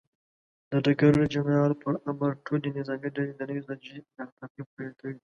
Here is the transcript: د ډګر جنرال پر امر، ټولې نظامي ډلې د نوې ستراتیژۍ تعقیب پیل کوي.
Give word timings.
د 0.69 0.71
ډګر 0.85 1.15
جنرال 1.33 1.71
پر 1.81 1.93
امر، 2.09 2.31
ټولې 2.45 2.69
نظامي 2.77 3.09
ډلې 3.15 3.33
د 3.35 3.41
نوې 3.49 3.61
ستراتیژۍ 3.65 4.01
تعقیب 4.37 4.67
پیل 4.75 4.91
کوي. 4.99 5.17